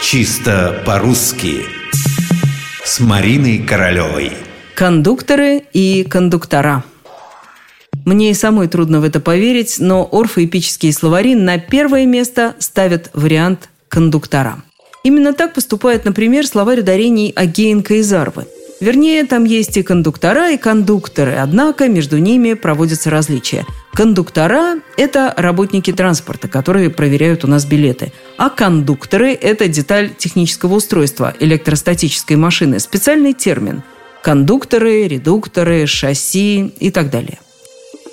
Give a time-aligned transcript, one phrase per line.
[0.00, 1.64] Чисто по-русски.
[2.84, 4.32] С Мариной Королевой.
[4.74, 6.84] Кондукторы и кондуктора.
[8.04, 13.68] Мне и самой трудно в это поверить, но орфоэпические словари на первое место ставят вариант
[13.88, 14.62] кондуктора.
[15.02, 18.46] Именно так поступает, например, словарь ударений Агеенко и Зарвы–
[18.80, 23.66] Вернее, там есть и кондуктора, и кондукторы, однако между ними проводятся различия.
[23.92, 28.12] Кондуктора– это работники транспорта, которые проверяют у нас билеты.
[28.36, 33.82] А кондукторы– это деталь технического устройства, электростатической машины, специальный термин.
[34.22, 37.40] Кондукторы, редукторы, шасси и так далее.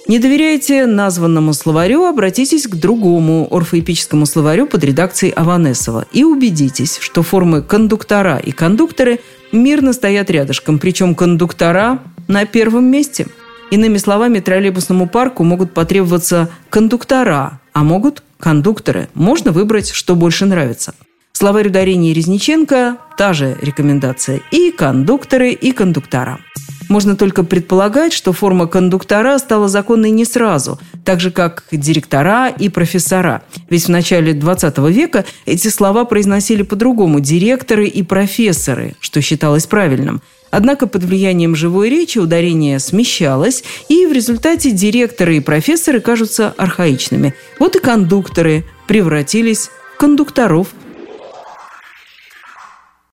[0.07, 7.23] Не доверяете названному словарю, обратитесь к другому орфоэпическому словарю под редакцией Аванесова и убедитесь, что
[7.23, 9.19] формы кондуктора и кондукторы
[9.51, 13.25] мирно стоят рядышком, причем кондуктора на первом месте.
[13.71, 19.09] Иными словами, троллейбусному парку могут потребоваться кондуктора, а могут кондукторы.
[19.15, 20.93] Можно выбрать, что больше нравится.
[21.31, 24.41] Словарь ударений Резниченко– та же рекомендация.
[24.51, 26.40] И кондукторы, и кондуктора.
[26.89, 32.69] Можно только предполагать, что форма кондуктора стала законной не сразу, так же, как директора и
[32.69, 33.43] профессора.
[33.69, 40.21] Ведь в начале 20 века эти слова произносили по-другому– директоры и профессоры, что считалось правильным.
[40.51, 47.33] Однако под влиянием живой речи ударение смещалось, и в результате директоры и профессоры кажутся архаичными.
[47.59, 50.67] Вот и кондукторы превратились в кондукторов–